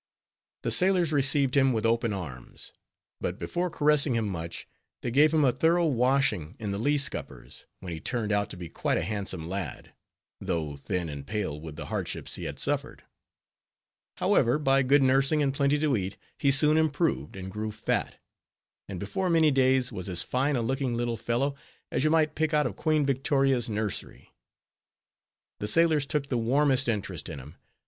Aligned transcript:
The 0.63 0.71
sailors 0.71 1.13
received 1.13 1.55
him 1.55 1.73
with 1.73 1.85
open 1.85 2.11
arms; 2.11 2.73
but 3.19 3.37
before 3.37 3.69
caressing 3.69 4.15
him 4.15 4.27
much, 4.27 4.67
they 5.03 5.11
gave 5.11 5.31
him 5.31 5.45
a 5.45 5.51
thorough 5.51 5.85
washing 5.85 6.55
in 6.57 6.71
the 6.71 6.79
lee 6.79 6.97
scuppers, 6.97 7.67
when 7.81 7.93
he 7.93 7.99
turned 7.99 8.31
out 8.31 8.49
to 8.49 8.57
be 8.57 8.67
quite 8.67 8.97
a 8.97 9.03
handsome 9.03 9.47
lad, 9.47 9.93
though 10.39 10.75
thin 10.75 11.07
and 11.07 11.27
pale 11.27 11.61
with 11.61 11.75
the 11.75 11.85
hardships 11.85 12.33
he 12.33 12.45
had 12.45 12.57
suffered. 12.57 13.03
However, 14.17 14.57
by 14.57 14.81
good 14.81 15.03
nursing 15.03 15.43
and 15.43 15.53
plenty 15.53 15.77
to 15.77 15.95
eat, 15.95 16.17
he 16.35 16.49
soon 16.49 16.77
improved 16.79 17.35
and 17.35 17.51
grew 17.51 17.71
fat; 17.71 18.15
and 18.89 18.99
before 18.99 19.29
many 19.29 19.51
days 19.51 19.91
was 19.91 20.09
as 20.09 20.23
fine 20.23 20.55
a 20.55 20.63
looking 20.63 20.97
little 20.97 21.15
fellow, 21.15 21.53
as 21.91 22.03
you 22.03 22.09
might 22.09 22.33
pick 22.33 22.55
out 22.55 22.65
of 22.65 22.75
Queen 22.75 23.05
Victoria's 23.05 23.69
nursery. 23.69 24.33
The 25.59 25.67
sailors 25.67 26.07
took 26.07 26.25
the 26.25 26.39
warmest 26.39 26.87
interest 26.89 27.29
in 27.29 27.37
him. 27.37 27.57